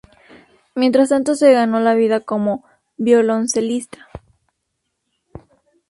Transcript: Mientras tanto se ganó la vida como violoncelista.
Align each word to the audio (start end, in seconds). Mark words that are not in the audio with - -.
Mientras 0.73 1.09
tanto 1.09 1.35
se 1.35 1.53
ganó 1.53 1.79
la 1.79 1.93
vida 1.93 2.21
como 2.21 2.65
violoncelista. 2.97 4.09